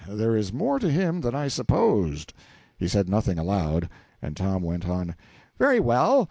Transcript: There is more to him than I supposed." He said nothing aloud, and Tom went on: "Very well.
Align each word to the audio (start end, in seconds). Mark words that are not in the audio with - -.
There 0.09 0.35
is 0.35 0.51
more 0.51 0.79
to 0.79 0.89
him 0.89 1.21
than 1.21 1.35
I 1.35 1.47
supposed." 1.47 2.33
He 2.75 2.87
said 2.87 3.07
nothing 3.07 3.37
aloud, 3.37 3.87
and 4.19 4.35
Tom 4.35 4.63
went 4.63 4.89
on: 4.89 5.13
"Very 5.59 5.79
well. 5.79 6.19